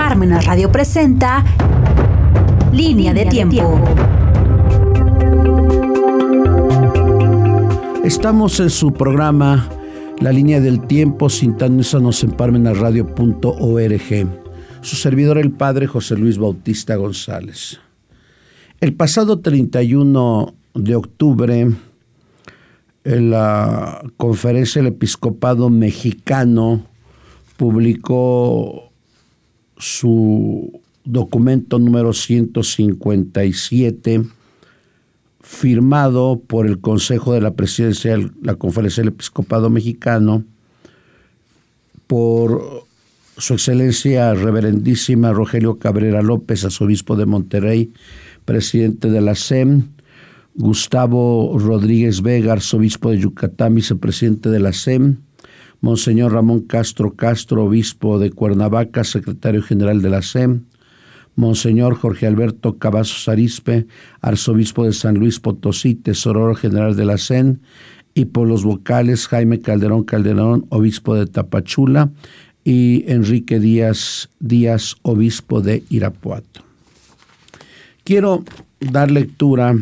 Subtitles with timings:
[0.00, 1.44] Parmenas Radio presenta
[2.72, 3.78] Línea de Tiempo.
[8.02, 9.68] Estamos en su programa
[10.18, 14.26] La Línea del Tiempo, sintonízanos en parmenasradio.org.
[14.80, 17.78] Su servidor, el padre José Luis Bautista González.
[18.80, 21.70] El pasado 31 de octubre,
[23.04, 26.86] en la conferencia del episcopado mexicano
[27.58, 28.89] publicó
[29.80, 34.24] su documento número 157,
[35.40, 40.44] firmado por el Consejo de la Presidencia de la Conferencia del Episcopado Mexicano,
[42.06, 42.84] por
[43.38, 47.92] su excelencia reverendísima Rogelio Cabrera López, arzobispo de Monterrey,
[48.44, 49.88] presidente de la SEM,
[50.54, 55.18] Gustavo Rodríguez Vega, arzobispo de Yucatán, vicepresidente de la SEM,
[55.80, 60.64] Monseñor Ramón Castro Castro, obispo de Cuernavaca, secretario general de la SEM,
[61.36, 63.86] Monseñor Jorge Alberto Cavazos Arispe,
[64.20, 67.58] arzobispo de San Luis Potosí, tesorero general de la SEM,
[68.12, 72.10] y por los vocales Jaime Calderón Calderón, obispo de Tapachula,
[72.62, 76.62] y Enrique Díaz Díaz, obispo de Irapuato.
[78.04, 78.44] Quiero
[78.80, 79.74] dar lectura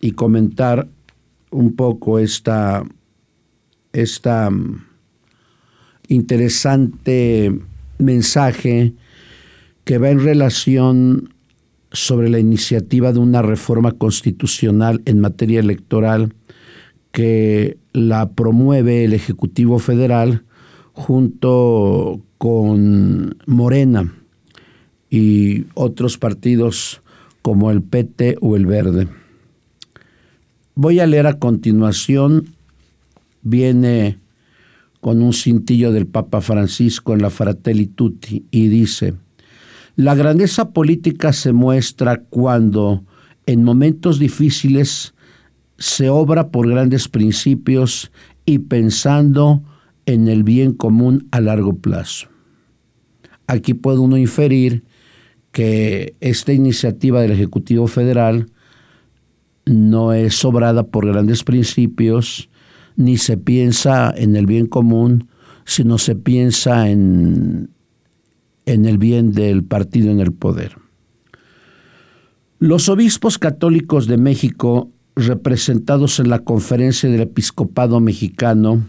[0.00, 0.88] y comentar
[1.50, 2.82] un poco esta,
[3.92, 4.50] esta
[6.08, 7.58] interesante
[7.98, 8.92] mensaje
[9.84, 11.34] que va en relación
[11.92, 16.34] sobre la iniciativa de una reforma constitucional en materia electoral
[17.12, 20.44] que la promueve el Ejecutivo Federal
[20.92, 24.12] junto con Morena
[25.08, 27.02] y otros partidos
[27.42, 29.06] como el PT o el Verde.
[30.74, 32.48] Voy a leer a continuación,
[33.42, 34.18] viene
[35.04, 39.12] con un cintillo del Papa Francisco en la Fratelli Tutti y dice,
[39.96, 43.04] la grandeza política se muestra cuando
[43.44, 45.12] en momentos difíciles
[45.76, 48.12] se obra por grandes principios
[48.46, 49.62] y pensando
[50.06, 52.28] en el bien común a largo plazo.
[53.46, 54.84] Aquí puede uno inferir
[55.52, 58.46] que esta iniciativa del Ejecutivo Federal
[59.66, 62.48] no es obrada por grandes principios,
[62.96, 65.28] ni se piensa en el bien común,
[65.64, 67.70] sino se piensa en,
[68.66, 70.76] en el bien del partido en el poder.
[72.58, 78.84] Los obispos católicos de México, representados en la conferencia del episcopado mexicano,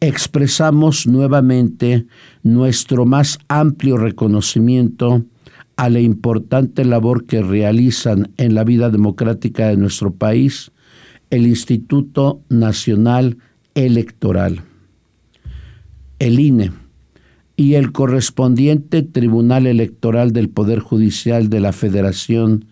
[0.00, 2.06] expresamos nuevamente
[2.42, 5.24] nuestro más amplio reconocimiento
[5.76, 10.70] a la importante labor que realizan en la vida democrática de nuestro país
[11.30, 13.38] el Instituto Nacional
[13.74, 14.62] Electoral,
[16.18, 16.72] el INE
[17.56, 22.66] y el correspondiente Tribunal Electoral del Poder Judicial de la Federación,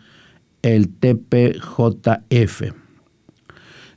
[0.62, 2.62] el TPJF.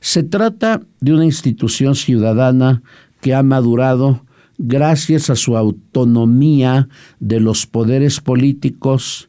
[0.00, 2.82] Se trata de una institución ciudadana
[3.20, 4.24] que ha madurado
[4.58, 6.88] gracias a su autonomía
[7.20, 9.28] de los poderes políticos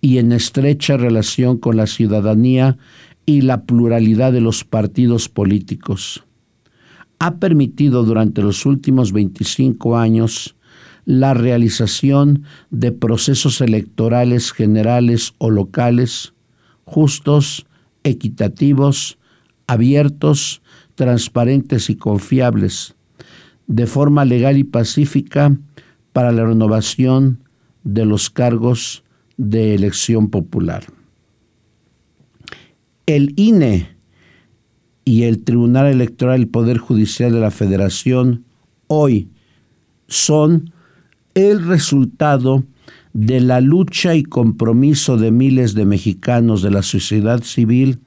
[0.00, 2.78] y en estrecha relación con la ciudadanía
[3.28, 6.24] y la pluralidad de los partidos políticos.
[7.18, 10.56] Ha permitido durante los últimos 25 años
[11.04, 16.32] la realización de procesos electorales generales o locales
[16.86, 17.66] justos,
[18.02, 19.18] equitativos,
[19.66, 20.62] abiertos,
[20.94, 22.94] transparentes y confiables,
[23.66, 25.54] de forma legal y pacífica
[26.14, 27.44] para la renovación
[27.84, 29.04] de los cargos
[29.36, 30.97] de elección popular
[33.08, 33.96] el INE
[35.06, 38.44] y el Tribunal Electoral del Poder Judicial de la Federación
[38.86, 39.30] hoy
[40.08, 40.74] son
[41.32, 42.64] el resultado
[43.14, 48.00] de la lucha y compromiso de miles de mexicanos de la sociedad civil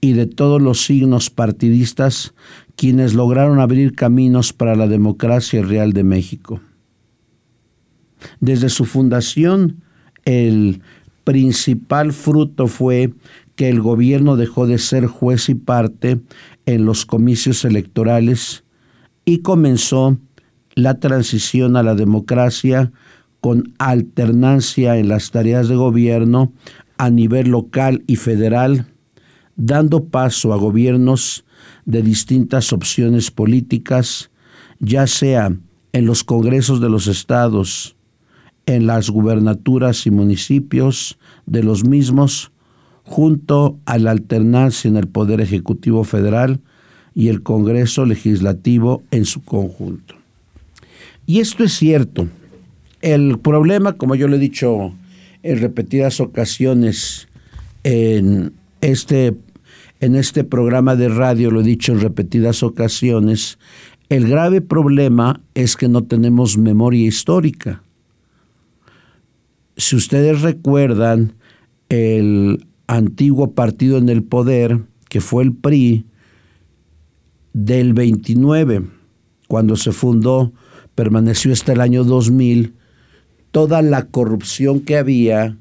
[0.00, 2.34] y de todos los signos partidistas
[2.74, 6.60] quienes lograron abrir caminos para la democracia real de México.
[8.40, 9.84] Desde su fundación,
[10.24, 10.82] el
[11.24, 13.12] principal fruto fue
[13.56, 16.20] que el gobierno dejó de ser juez y parte
[16.66, 18.64] en los comicios electorales
[19.24, 20.18] y comenzó
[20.74, 22.92] la transición a la democracia
[23.40, 26.52] con alternancia en las tareas de gobierno
[26.96, 28.86] a nivel local y federal,
[29.56, 31.44] dando paso a gobiernos
[31.84, 34.30] de distintas opciones políticas,
[34.78, 35.56] ya sea
[35.92, 37.96] en los congresos de los estados,
[38.66, 42.52] en las gubernaturas y municipios de los mismos
[43.04, 46.60] junto a la alternancia en el Poder Ejecutivo Federal
[47.14, 50.14] y el Congreso Legislativo en su conjunto.
[51.26, 52.28] Y esto es cierto,
[53.00, 54.92] el problema, como yo le he dicho
[55.42, 57.28] en repetidas ocasiones
[57.84, 59.34] en este,
[60.00, 63.58] en este programa de radio, lo he dicho en repetidas ocasiones,
[64.08, 67.82] el grave problema es que no tenemos memoria histórica.
[69.76, 71.34] Si ustedes recuerdan,
[71.88, 76.06] el antiguo partido en el poder, que fue el PRI,
[77.52, 78.86] del 29,
[79.48, 80.52] cuando se fundó,
[80.94, 82.74] permaneció hasta el año 2000,
[83.50, 85.56] toda la corrupción que había,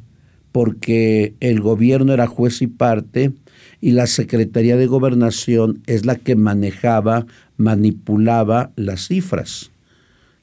[0.51, 3.33] porque el gobierno era juez y parte,
[3.81, 7.25] y la Secretaría de Gobernación es la que manejaba,
[7.57, 9.71] manipulaba las cifras.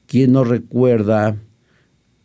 [0.07, 1.37] ¿Quién no recuerda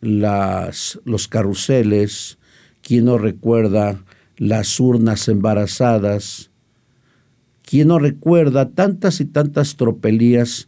[0.01, 2.37] las, los carruseles?
[2.81, 4.03] ¿Quién no recuerda
[4.37, 6.51] las urnas embarazadas?
[7.61, 10.67] ¿Quién no recuerda tantas y tantas tropelías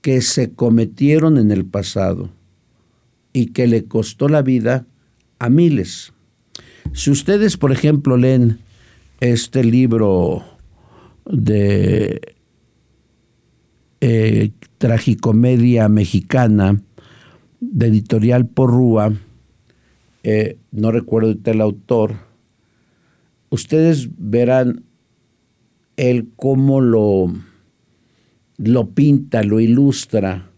[0.00, 2.30] que se cometieron en el pasado
[3.32, 4.86] y que le costó la vida
[5.38, 6.12] a miles?
[6.92, 8.58] Si ustedes, por ejemplo, leen
[9.20, 10.44] este libro
[11.26, 12.36] de
[14.00, 16.80] eh, tragicomedia mexicana
[17.60, 19.12] de editorial Porrúa,
[20.22, 22.29] eh, no recuerdo el autor,
[23.50, 24.84] ustedes verán
[25.96, 27.32] él cómo lo,
[28.56, 30.50] lo pinta, lo ilustra,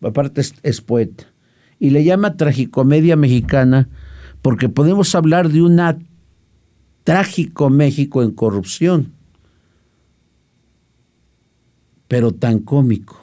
[0.00, 1.32] aparte es, poeta,
[1.78, 3.88] y le llama tragicomedia mexicana
[4.40, 5.98] porque podemos hablar de una
[7.04, 9.12] trágico México en corrupción,
[12.08, 13.22] pero tan cómico.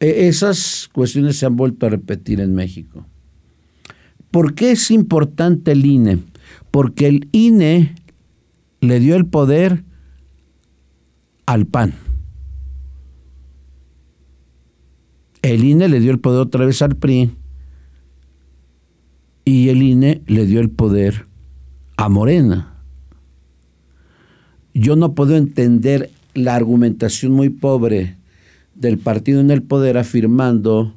[0.00, 3.06] E, esas cuestiones se han vuelto a repetir en México.
[4.30, 6.18] ¿Por qué es importante el INE?
[6.70, 7.94] Porque el INE
[8.80, 9.84] le dio el poder
[11.46, 11.94] al PAN.
[15.42, 17.30] El INE le dio el poder otra vez al PRI
[19.44, 21.26] y el INE le dio el poder
[21.96, 22.74] a Morena.
[24.74, 28.16] Yo no puedo entender la argumentación muy pobre
[28.74, 30.94] del partido en el poder afirmando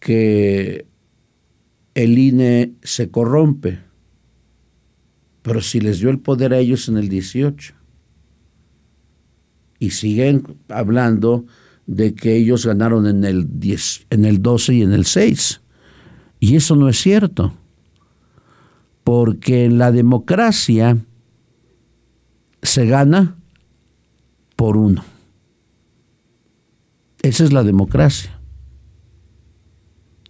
[0.00, 0.86] que
[1.94, 3.78] el INE se corrompe,
[5.42, 7.74] pero si les dio el poder a ellos en el 18
[9.78, 11.44] y siguen hablando
[11.86, 15.60] de que ellos ganaron en el, 10, en el 12 y en el 6.
[16.38, 17.52] Y eso no es cierto
[19.04, 20.96] porque en la democracia
[22.62, 23.36] se gana
[24.54, 25.04] por uno.
[27.22, 28.38] Esa es la democracia.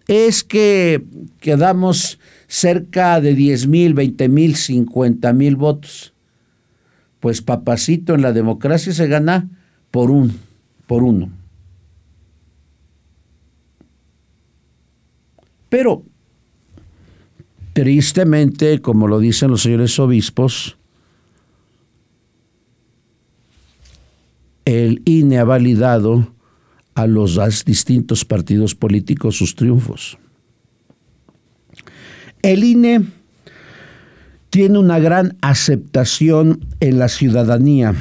[0.09, 1.05] Es que
[1.41, 2.19] quedamos
[2.49, 6.13] cerca de 10 mil, 20 mil, 50 mil votos.
[7.21, 9.49] Pues papacito, en la democracia se gana
[9.91, 10.35] por uno,
[10.87, 11.31] por uno.
[15.69, 16.05] Pero
[17.73, 20.77] Tristemente, como lo dicen los señores obispos,
[24.67, 26.29] el INE ha validado
[26.95, 30.19] a los distintos partidos políticos sus triunfos.
[32.43, 33.05] El INE
[34.51, 37.95] tiene una gran aceptación en la ciudadanía,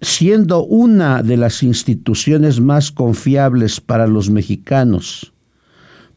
[0.00, 5.32] siendo una de las instituciones más confiables para los mexicanos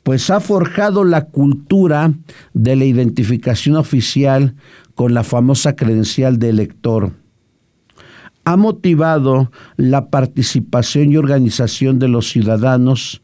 [0.05, 2.13] pues ha forjado la cultura
[2.53, 4.53] de la identificación oficial
[4.93, 7.11] con la famosa credencial de elector.
[8.45, 13.21] Ha motivado la participación y organización de los ciudadanos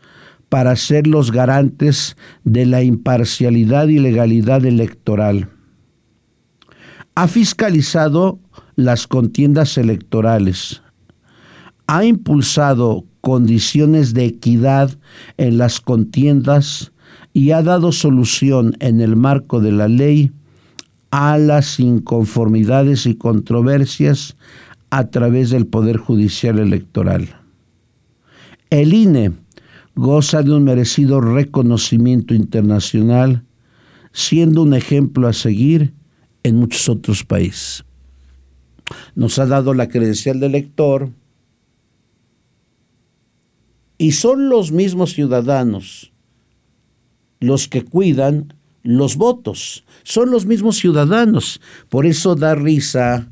[0.50, 5.48] para ser los garantes de la imparcialidad y legalidad electoral.
[7.16, 8.40] Ha fiscalizado
[8.75, 10.82] las contiendas electorales.
[11.88, 14.98] Ha impulsado condiciones de equidad
[15.38, 16.92] en las contiendas
[17.34, 20.32] y ha dado solución en el marco de la ley
[21.12, 24.36] a las inconformidades y controversias
[24.92, 27.30] a través del Poder Judicial Electoral.
[28.70, 29.32] El INE
[29.96, 33.44] goza de un merecido reconocimiento internacional,
[34.12, 35.94] siendo un ejemplo a seguir
[36.44, 37.84] en muchos otros países.
[39.16, 41.10] Nos ha dado la credencial de elector,
[43.98, 46.12] y son los mismos ciudadanos
[47.40, 49.84] los que cuidan los votos.
[50.04, 51.62] Son los mismos ciudadanos.
[51.90, 53.32] Por eso da risa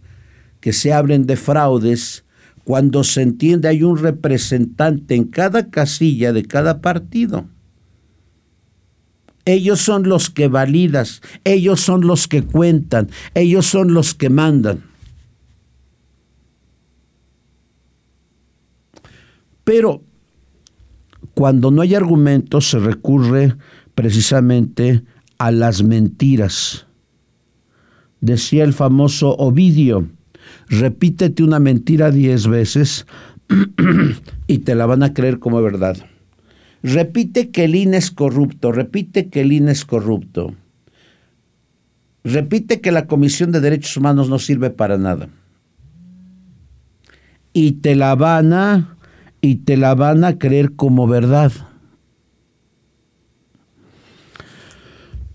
[0.59, 2.25] que se hablen de fraudes
[2.63, 7.47] cuando se entiende hay un representante en cada casilla de cada partido.
[9.45, 14.83] Ellos son los que validas, ellos son los que cuentan, ellos son los que mandan.
[19.63, 20.03] Pero
[21.33, 23.55] cuando no hay argumentos se recurre
[23.95, 25.03] precisamente
[25.37, 26.85] a las mentiras.
[28.21, 30.07] Decía el famoso Ovidio,
[30.67, 33.05] repítete una mentira diez veces
[34.47, 35.97] y te la van a creer como verdad.
[36.81, 40.53] Repite que el INE es corrupto, repite que el INE es corrupto.
[42.23, 45.29] Repite que la Comisión de Derechos Humanos no sirve para nada.
[47.53, 48.95] Y te la van a
[49.41, 51.51] y te la van a creer como verdad.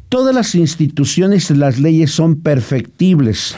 [0.09, 3.56] Todas las instituciones y las leyes son perfectibles.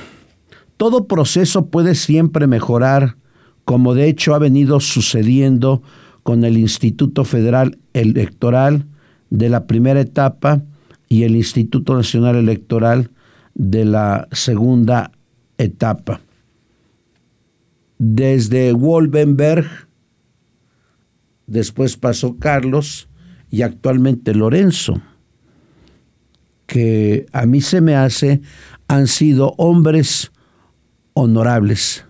[0.77, 3.17] Todo proceso puede siempre mejorar,
[3.65, 5.83] como de hecho ha venido sucediendo
[6.23, 8.87] con el Instituto Federal Electoral
[9.31, 10.63] de la primera etapa
[11.09, 13.11] y el Instituto Nacional Electoral
[13.55, 15.13] de la segunda
[15.57, 16.21] etapa.
[17.99, 19.67] Desde Wolbenberg,
[21.47, 23.09] después pasó Carlos
[23.51, 25.01] y actualmente Lorenzo
[26.67, 28.43] que a mí se me hace
[28.89, 30.33] han sido hombres
[31.19, 32.05] honorables,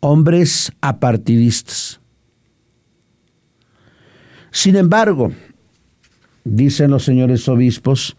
[0.00, 1.98] hombres apartidistas.
[4.50, 5.32] Sin embargo,
[6.44, 8.18] dicen los señores obispos,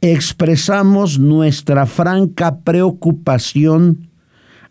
[0.00, 4.08] expresamos nuestra franca preocupación,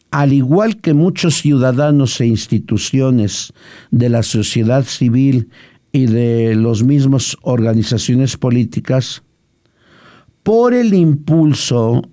[0.10, 3.52] al igual que muchos ciudadanos e instituciones
[3.92, 5.50] de la sociedad civil
[5.92, 9.22] y de los mismos organizaciones políticas
[10.50, 12.10] por el impulso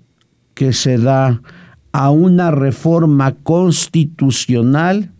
[0.53, 1.41] que se da
[1.91, 5.11] a una reforma constitucional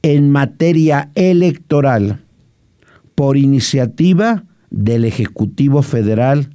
[0.00, 2.24] en materia electoral
[3.14, 6.48] por iniciativa del Ejecutivo Federal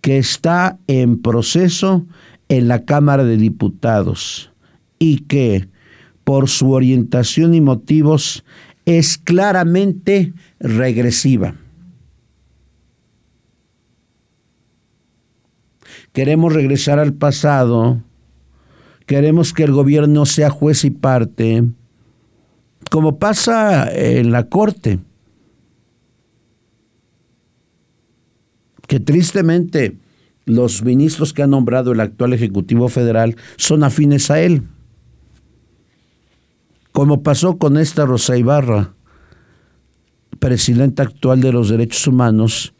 [0.00, 2.06] que está en proceso
[2.48, 4.50] en la Cámara de Diputados
[4.98, 5.68] y que
[6.24, 8.44] por su orientación y motivos
[8.86, 11.59] es claramente regresiva.
[16.12, 18.02] Queremos regresar al pasado,
[19.06, 21.64] queremos que el gobierno sea juez y parte,
[22.90, 24.98] como pasa en la Corte,
[28.88, 29.96] que tristemente
[30.46, 34.64] los ministros que ha nombrado el actual Ejecutivo Federal son afines a él.
[36.90, 38.94] Como pasó con esta Rosa Ibarra,
[40.40, 42.74] presidenta actual de los derechos humanos,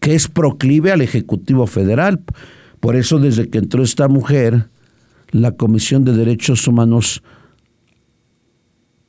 [0.00, 2.22] que es proclive al Ejecutivo Federal.
[2.80, 4.68] Por eso desde que entró esta mujer,
[5.30, 7.22] la Comisión de Derechos Humanos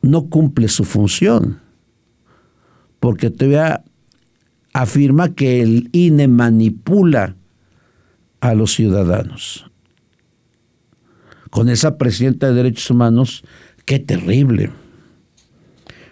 [0.02, 1.60] no cumple su función,
[3.00, 3.84] porque todavía
[4.74, 7.36] afirma que el INE manipula
[8.40, 9.72] a los ciudadanos
[11.52, 13.44] con esa presidenta de derechos humanos,
[13.86, 14.72] qué terrible.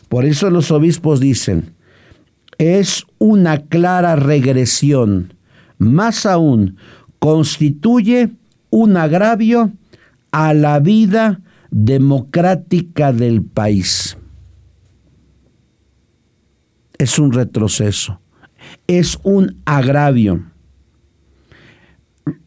[0.09, 1.73] Por eso los obispos dicen,
[2.59, 5.33] es una clara regresión,
[5.77, 6.75] más aún,
[7.17, 8.31] constituye
[8.69, 9.71] un agravio
[10.31, 14.17] a la vida democrática del país.
[16.97, 18.19] Es un retroceso,
[18.87, 20.43] es un agravio,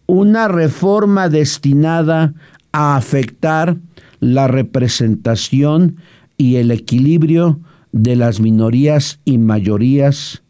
[0.07, 2.35] una reforma destinada
[2.71, 3.79] a afectar
[4.21, 5.97] la representación
[6.37, 7.61] y el equilibrio
[7.93, 10.43] de las minorías y mayorías,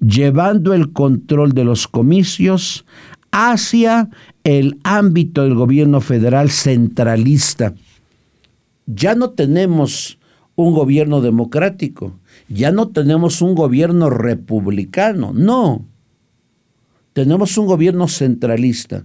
[0.00, 2.84] llevando el control de los comicios
[3.32, 4.10] hacia
[4.44, 7.74] el ámbito del gobierno federal centralista.
[8.86, 10.18] Ya no tenemos
[10.54, 12.18] un gobierno democrático,
[12.48, 15.84] ya no tenemos un gobierno republicano, no,
[17.12, 19.04] tenemos un gobierno centralista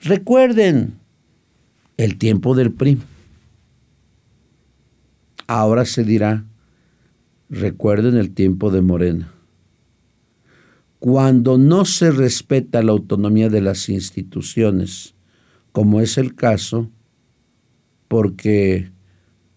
[0.00, 0.94] Recuerden
[1.96, 2.98] el tiempo del PRI.
[5.48, 6.44] Ahora se dirá,
[7.50, 9.34] recuerden el tiempo de Morena.
[11.00, 15.16] Cuando no se respeta la autonomía de las instituciones,
[15.72, 16.90] como es el caso,
[18.06, 18.92] porque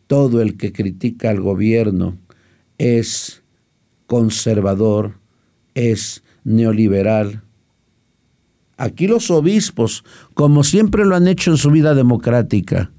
[0.07, 2.17] todo el que critica al gobierno
[2.79, 3.43] es
[4.07, 5.19] conservador,
[5.75, 7.43] es neoliberal,
[8.81, 12.91] Aquí los obispos, como siempre lo han hecho en su vida democrática,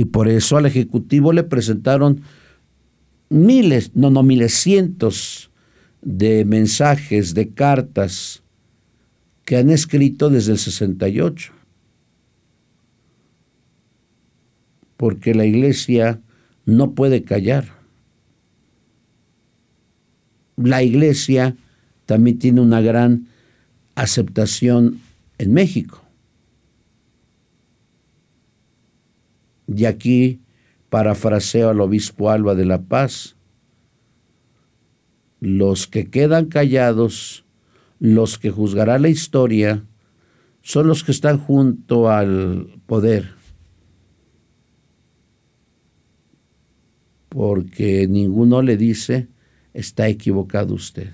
[0.00, 2.22] y por eso al Ejecutivo le presentaron
[3.28, 5.50] miles, no, no miles, cientos
[6.00, 8.42] de mensajes, de cartas
[9.44, 11.52] que han escrito desde el 68.
[14.96, 16.22] Porque la iglesia
[16.64, 17.66] no puede callar.
[20.56, 21.56] La iglesia
[22.06, 23.26] también tiene una gran
[23.96, 24.98] aceptación
[25.36, 26.02] en México.
[29.74, 30.40] Y aquí
[30.88, 33.36] parafraseo al obispo Alba de la Paz,
[35.38, 37.44] los que quedan callados,
[38.00, 39.84] los que juzgará la historia,
[40.62, 43.30] son los que están junto al poder.
[47.28, 49.28] Porque ninguno le dice,
[49.72, 51.12] está equivocado usted.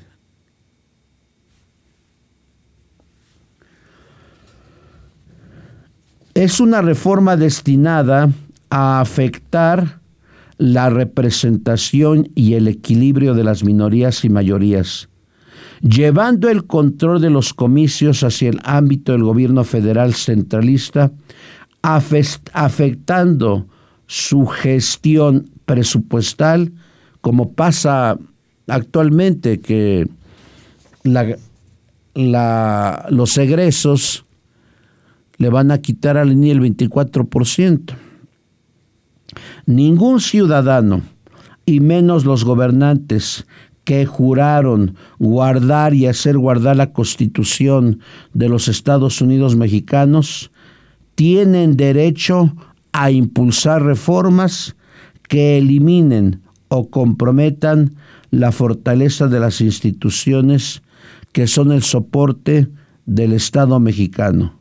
[6.33, 8.31] Es una reforma destinada
[8.79, 10.01] a afectar
[10.59, 15.09] la representación y el equilibrio de las minorías y mayorías,
[15.81, 21.11] llevando el control de los comicios hacia el ámbito del gobierno federal centralista,
[21.81, 23.67] afectando
[24.07, 26.71] su gestión presupuestal,
[27.23, 28.19] como pasa
[28.67, 30.07] actualmente que
[32.15, 34.27] los egresos
[35.39, 38.06] le van a quitar al INE el 24%.
[39.67, 41.03] Ningún ciudadano,
[41.65, 43.47] y menos los gobernantes
[43.85, 48.01] que juraron guardar y hacer guardar la constitución
[48.35, 50.51] de los Estados Unidos mexicanos,
[51.15, 52.55] tienen derecho
[52.93, 54.77] a impulsar reformas
[55.29, 57.95] que eliminen o comprometan
[58.31, 60.83] la fortaleza de las instituciones
[61.33, 62.69] que son el soporte
[63.07, 64.59] del Estado mexicano,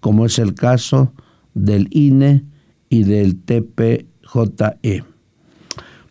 [0.00, 1.12] como es el caso
[1.54, 2.44] del INE
[2.88, 5.04] y del TPJE.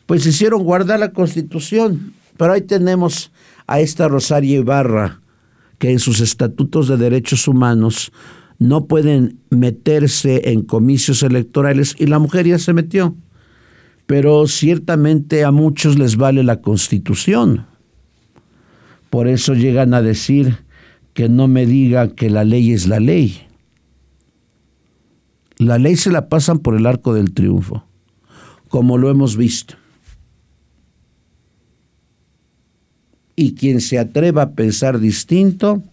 [0.05, 3.31] Pues hicieron guardar la constitución, pero ahí tenemos
[3.67, 5.21] a esta Rosario Ibarra,
[5.79, 8.11] que en sus estatutos de derechos humanos
[8.59, 13.15] no pueden meterse en comicios electorales y la mujer ya se metió.
[14.05, 17.65] Pero ciertamente a muchos les vale la constitución.
[19.09, 20.59] Por eso llegan a decir
[21.13, 23.41] que no me diga que la ley es la ley.
[25.57, 27.85] La ley se la pasan por el arco del triunfo,
[28.69, 29.75] como lo hemos visto.
[33.35, 35.83] Y quien se atreva a pensar distinto,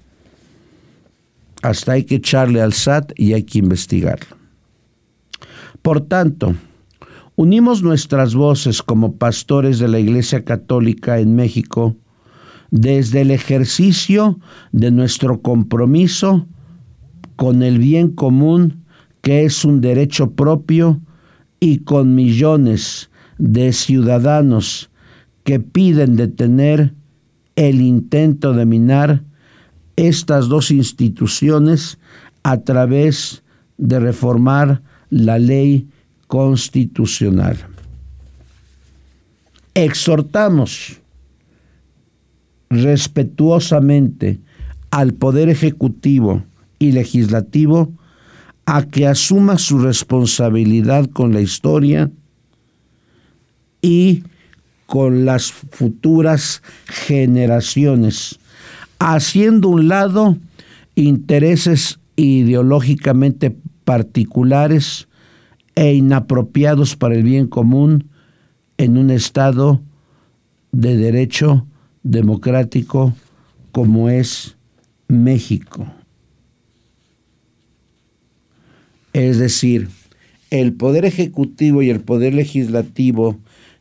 [1.62, 4.37] hasta hay que echarle al SAT y hay que investigarlo.
[5.80, 6.54] Por tanto,
[7.37, 11.96] unimos nuestras voces como pastores de la Iglesia Católica en México
[12.70, 14.38] desde el ejercicio
[14.72, 16.46] de nuestro compromiso
[17.37, 18.81] con el bien común
[19.22, 21.00] que es un derecho propio
[21.61, 24.90] y con millones de ciudadanos
[25.44, 26.94] que piden detener
[27.56, 29.22] el intento de minar
[29.96, 31.98] estas dos instituciones
[32.42, 33.42] a través
[33.78, 35.88] de reformar la ley
[36.26, 37.56] constitucional.
[39.74, 41.00] Exhortamos
[42.70, 44.40] respetuosamente
[44.90, 46.42] al Poder Ejecutivo
[46.78, 47.92] y Legislativo
[48.66, 52.11] a que asuma su responsabilidad con la historia
[53.81, 54.22] y
[54.87, 58.38] con las futuras generaciones,
[58.98, 60.37] haciendo un lado
[60.94, 65.09] intereses ideológicamente particulares
[65.75, 68.11] e inapropiados para el bien común
[68.77, 69.81] en un Estado
[70.70, 71.66] de derecho
[72.03, 73.14] democrático
[73.72, 74.57] como es
[75.09, 75.87] México.
[79.12, 79.88] Es decir,
[80.51, 83.38] el Poder Ejecutivo y el Poder Legislativo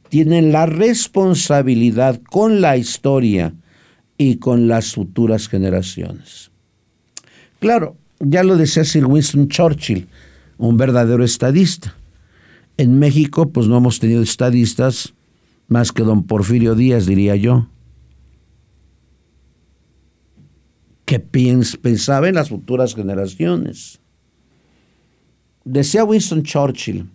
[0.10, 3.54] tienen la responsabilidad con la historia
[4.17, 6.52] y con las futuras generaciones.
[7.60, 10.08] Claro, ya lo decía Sir Winston Churchill,
[10.58, 11.96] un verdadero estadista.
[12.78, 15.13] En México, pues no hemos tenido estadistas
[15.67, 17.70] más que don Porfirio Díaz, diría yo,
[21.06, 24.00] que pensaba en las futuras generaciones.
[25.63, 27.10] Decía Winston Churchill,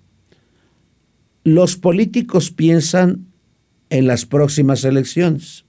[1.43, 3.27] los políticos piensan
[3.91, 5.65] en las próximas elecciones.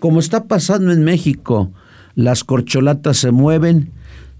[0.00, 1.72] Como está pasando en México,
[2.14, 3.90] las corcholatas se mueven,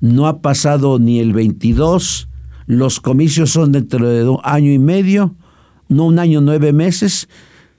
[0.01, 2.29] no ha pasado ni el 22,
[2.67, 5.35] los comicios son dentro de un año y medio,
[5.89, 7.29] no un año, nueve meses,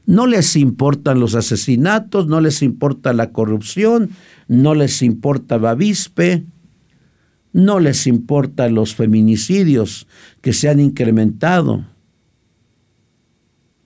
[0.05, 4.11] no les importan los asesinatos, no les importa la corrupción,
[4.47, 6.45] no les importa Bavispe,
[7.55, 10.07] no les importan los feminicidios
[10.41, 11.85] que se han incrementado.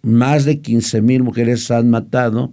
[0.02, 2.52] Más de 15 mil mujeres se han matado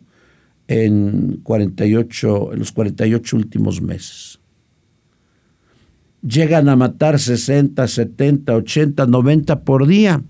[0.68, 4.40] en, 48, en los 48 últimos meses.
[6.20, 10.22] Llegan a matar 60, 70, 80, 90 por día.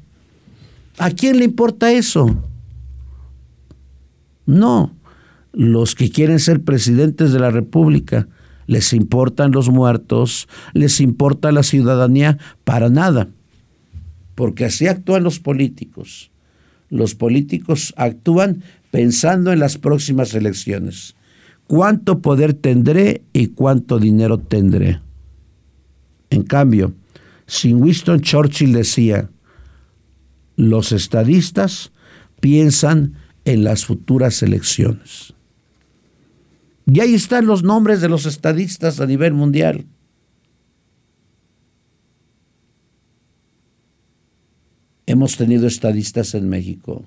[0.99, 2.44] ¿A quién le importa eso?
[4.46, 4.94] No.
[5.53, 8.29] los que quieren ser presidentes de la República,
[8.66, 13.29] les importan los muertos, les importa la ciudadanía, para nada.
[14.35, 16.31] Porque así actúan los políticos.
[16.88, 21.16] Los políticos actúan pensando en las próximas elecciones.
[21.66, 25.00] ¿Cuánto poder tendré y cuánto dinero tendré?
[26.31, 26.94] En cambio,
[27.46, 29.31] si Winston Churchill decía,
[30.57, 31.92] los estadistas
[32.40, 35.35] piensan en las futuras elecciones.
[36.87, 39.87] Y ahí están los nombres de los estadistas a nivel mundial.
[45.05, 47.05] Hemos tenido estadistas en México,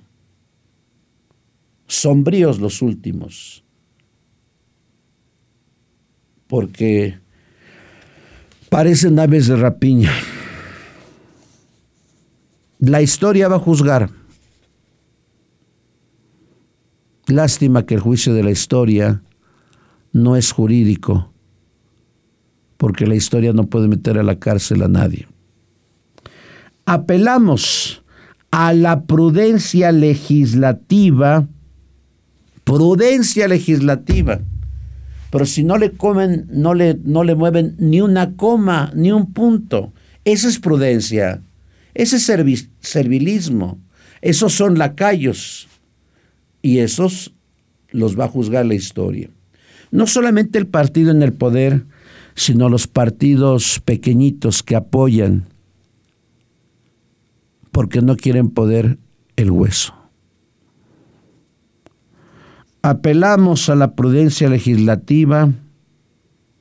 [1.88, 3.64] sombríos los últimos,
[6.48, 7.20] porque
[8.70, 10.12] parecen aves de rapiña.
[12.80, 14.10] La historia va a juzgar.
[17.28, 19.22] Lástima que el juicio de la historia
[20.12, 21.32] no es jurídico,
[22.78, 25.28] porque la historia no puede meter a la cárcel a nadie.
[26.86, 28.04] Apelamos
[28.52, 31.48] a la prudencia legislativa,
[32.64, 34.42] prudencia legislativa,
[35.30, 39.34] pero si no le comen, no le, no le mueven ni una coma, ni un
[39.34, 39.94] punto,
[40.26, 41.44] esa es prudencia,
[41.94, 42.24] ese es
[42.80, 43.80] servilismo,
[44.22, 45.68] esos son lacayos
[46.62, 47.34] y esos
[47.92, 49.30] los va a juzgar la historia
[49.92, 51.86] no solamente el partido en el poder,
[52.36, 55.48] sino los partidos pequeñitos que apoyan
[57.72, 58.98] porque no quieren poder
[59.36, 59.94] el hueso.
[62.82, 65.52] Apelamos a la prudencia legislativa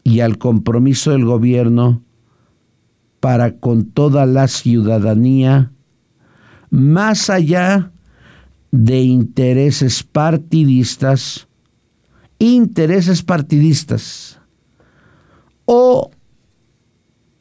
[0.05, 2.03] y al compromiso del gobierno
[3.21, 5.73] para con toda la ciudadanía,
[6.71, 7.91] más allá
[8.71, 11.48] de intereses partidistas,
[12.39, 14.39] intereses partidistas
[15.65, 16.11] o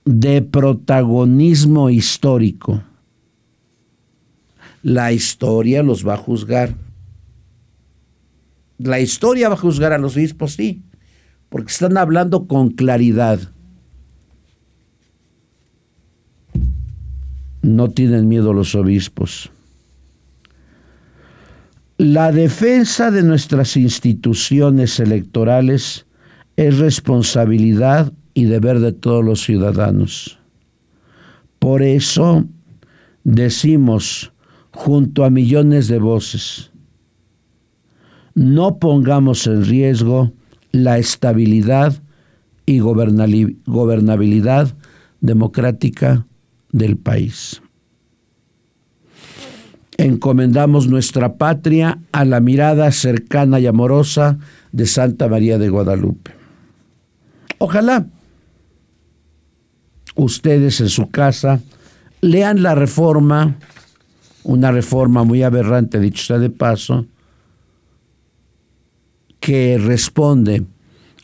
[0.06, 2.82] de protagonismo histórico.
[4.82, 6.76] La historia los va a juzgar.
[8.78, 10.84] La historia va a juzgar a los obispos, sí,
[11.50, 13.40] porque están hablando con claridad.
[17.62, 19.52] No tienen miedo los obispos.
[22.00, 26.06] La defensa de nuestras instituciones electorales
[26.56, 30.38] es responsabilidad y deber de todos los ciudadanos.
[31.58, 32.46] Por eso
[33.24, 34.32] decimos
[34.70, 36.70] junto a millones de voces,
[38.36, 40.34] no pongamos en riesgo
[40.72, 42.00] la estabilidad
[42.68, 44.76] y gobernabilidad
[45.20, 46.28] democrática
[46.72, 47.60] del país
[50.08, 54.40] encomendamos nuestra patria a la mirada cercana y amorosa
[54.72, 56.32] de Santa María de Guadalupe.
[57.60, 58.08] Ojalá
[60.16, 61.62] ustedes en su casa
[62.22, 63.56] lean la reforma,
[64.44, 67.06] una reforma muy aberrante, dicho sea de paso,
[69.40, 70.66] que responde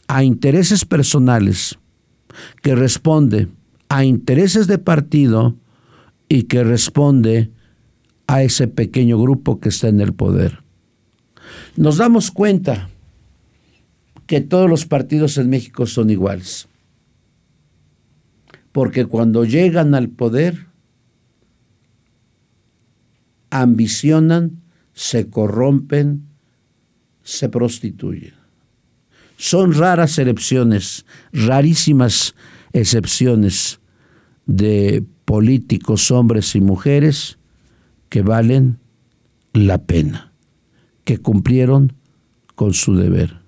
[0.07, 1.77] a intereses personales,
[2.61, 3.47] que responde
[3.89, 5.55] a intereses de partido
[6.29, 7.51] y que responde
[8.33, 10.63] a ese pequeño grupo que está en el poder.
[11.75, 12.89] Nos damos cuenta
[14.25, 16.67] que todos los partidos en México son iguales.
[18.71, 20.65] Porque cuando llegan al poder,
[23.51, 24.63] ambicionan,
[24.95, 26.23] se corrompen,
[27.21, 28.33] se prostituyen.
[29.37, 32.33] Son raras excepciones, rarísimas
[32.71, 33.79] excepciones
[34.47, 37.37] de políticos, hombres y mujeres,
[38.13, 38.77] que valen
[39.53, 40.33] la pena,
[41.03, 41.93] que cumplieron
[42.53, 43.39] con su deber,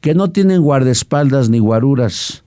[0.00, 2.44] que no tienen guardaespaldas ni guaruras,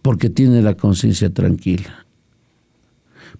[0.00, 2.06] porque tienen la conciencia tranquila.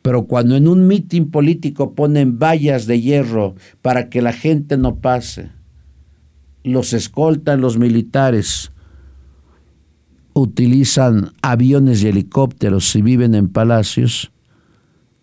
[0.02, 4.96] Pero cuando en un mitin político ponen vallas de hierro para que la gente no
[4.96, 5.50] pase,
[6.62, 8.70] los escoltan los militares,
[10.34, 14.30] utilizan aviones y helicópteros y viven en palacios,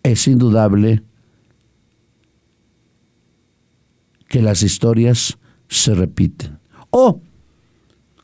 [0.02, 1.02] es indudable
[4.28, 6.58] que las historias se repiten.
[6.90, 7.20] O,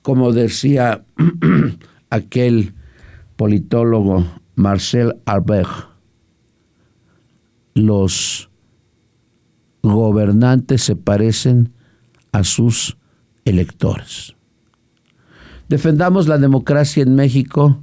[0.03, 1.05] como decía
[2.11, 2.75] aquel
[3.37, 5.67] politólogo Marcel Arbeg,
[7.75, 8.49] los
[9.83, 11.73] gobernantes se parecen
[12.33, 12.97] a sus
[13.45, 14.35] electores.
[15.69, 17.83] Defendamos la democracia en México,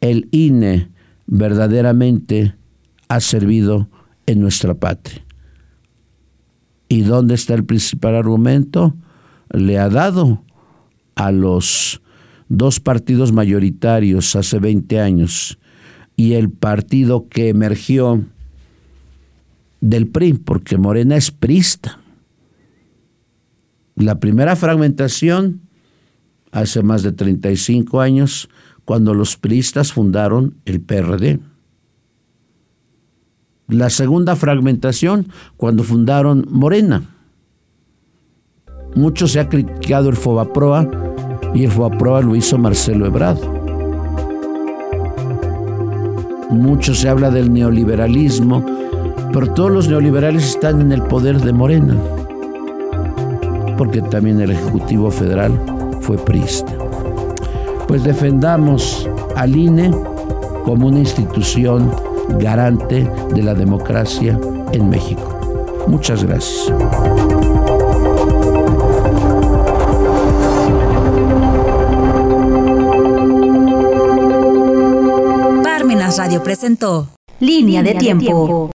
[0.00, 0.90] el INE
[1.26, 2.54] verdaderamente
[3.14, 3.90] ha servido
[4.24, 5.22] en nuestra patria.
[6.88, 8.94] ¿Y dónde está el principal argumento?
[9.50, 10.42] Le ha dado
[11.14, 12.00] a los
[12.48, 15.58] dos partidos mayoritarios hace 20 años
[16.16, 18.24] y el partido que emergió
[19.82, 22.00] del PRI, porque Morena es prista.
[23.94, 25.60] La primera fragmentación
[26.50, 28.48] hace más de 35 años,
[28.86, 31.40] cuando los priistas fundaron el PRD.
[33.72, 37.02] La segunda fragmentación, cuando fundaron Morena.
[38.94, 40.86] Mucho se ha criticado el Fobaproa
[41.54, 43.38] y el Fobaproa lo hizo Marcelo Ebrard.
[46.50, 48.62] Mucho se habla del neoliberalismo,
[49.32, 51.96] pero todos los neoliberales están en el poder de Morena,
[53.78, 55.58] porque también el Ejecutivo Federal
[56.02, 56.74] fue priista.
[57.88, 59.90] Pues defendamos al INE
[60.66, 61.90] como una institución
[62.38, 64.38] garante de la democracia
[64.72, 65.38] en México.
[65.86, 66.72] Muchas gracias.
[75.62, 77.08] Parmenas Radio presentó
[77.40, 78.70] Línea, de, tiempo.